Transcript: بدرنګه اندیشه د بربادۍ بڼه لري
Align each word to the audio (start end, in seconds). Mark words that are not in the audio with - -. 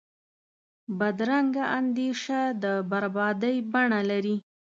بدرنګه 0.99 1.63
اندیشه 1.79 2.41
د 2.63 2.65
بربادۍ 2.91 3.57
بڼه 3.71 4.01
لري 4.09 4.35